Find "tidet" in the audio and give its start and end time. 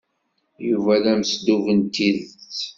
1.93-2.57